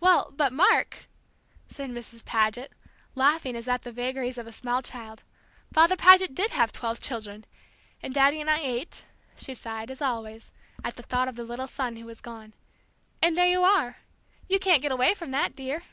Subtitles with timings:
[0.00, 1.04] "Well, but, Mark"
[1.68, 2.24] said Mrs.
[2.24, 2.72] Paget,
[3.14, 5.22] laughing as at the vagaries of a small child,
[5.72, 7.44] "Father Paget did have twelve children
[8.02, 9.04] and Daddy and I eight"
[9.40, 10.50] she sighed, as always,
[10.82, 12.54] at the thought of the little son who was gone,
[13.22, 13.98] "and there you are!
[14.48, 15.84] You can't get away from that, dear."